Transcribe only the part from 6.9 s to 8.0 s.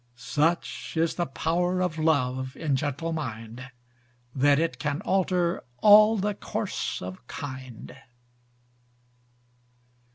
of kind.